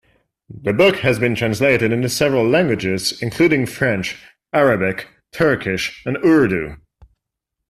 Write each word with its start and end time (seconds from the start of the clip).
The 0.63 0.73
book 0.73 0.95
has 1.01 1.19
been 1.19 1.35
translated 1.35 1.91
into 1.91 2.09
several 2.09 2.43
languages 2.49 3.21
including 3.21 3.67
French, 3.67 4.17
Arabic, 4.51 5.09
Turkish 5.31 6.01
and 6.07 6.17
Urdu. 6.25 6.77